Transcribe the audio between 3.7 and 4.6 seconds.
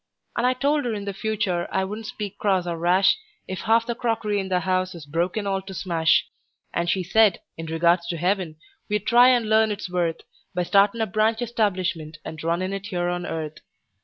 the crockery in